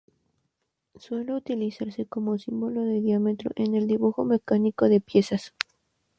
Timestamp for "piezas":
4.99-5.53